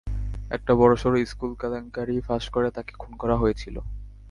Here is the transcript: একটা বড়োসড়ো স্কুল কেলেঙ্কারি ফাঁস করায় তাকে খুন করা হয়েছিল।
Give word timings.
একটা 0.51 0.71
বড়োসড়ো 0.75 1.17
স্কুল 1.25 1.51
কেলেঙ্কারি 1.55 2.15
ফাঁস 2.19 2.45
করায় 2.49 2.73
তাকে 2.73 2.93
খুন 2.97 3.11
করা 3.17 3.35
হয়েছিল। 3.37 3.75